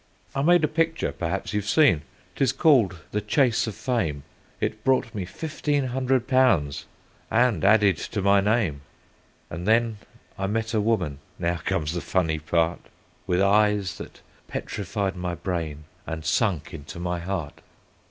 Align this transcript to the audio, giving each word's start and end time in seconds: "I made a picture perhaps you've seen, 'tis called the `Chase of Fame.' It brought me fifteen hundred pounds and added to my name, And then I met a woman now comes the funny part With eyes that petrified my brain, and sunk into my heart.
"I 0.35 0.41
made 0.41 0.63
a 0.63 0.67
picture 0.67 1.11
perhaps 1.11 1.53
you've 1.53 1.69
seen, 1.69 2.01
'tis 2.35 2.53
called 2.53 3.01
the 3.11 3.21
`Chase 3.21 3.67
of 3.67 3.75
Fame.' 3.75 4.23
It 4.59 4.83
brought 4.83 5.13
me 5.13 5.25
fifteen 5.25 5.83
hundred 5.83 6.27
pounds 6.27 6.87
and 7.29 7.63
added 7.63 7.97
to 7.97 8.21
my 8.23 8.41
name, 8.41 8.81
And 9.51 9.67
then 9.67 9.99
I 10.39 10.47
met 10.47 10.73
a 10.73 10.81
woman 10.81 11.19
now 11.37 11.57
comes 11.57 11.93
the 11.93 12.01
funny 12.01 12.39
part 12.39 12.79
With 13.27 13.43
eyes 13.43 13.99
that 13.99 14.21
petrified 14.47 15.15
my 15.15 15.35
brain, 15.35 15.83
and 16.07 16.25
sunk 16.25 16.73
into 16.73 16.97
my 16.97 17.19
heart. 17.19 17.61